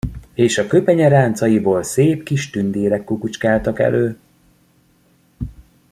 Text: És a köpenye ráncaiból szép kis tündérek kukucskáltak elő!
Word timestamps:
És 0.33 0.57
a 0.57 0.67
köpenye 0.67 1.07
ráncaiból 1.07 1.83
szép 1.83 2.23
kis 2.23 2.49
tündérek 2.49 3.03
kukucskáltak 3.03 3.79
elő! 3.79 4.19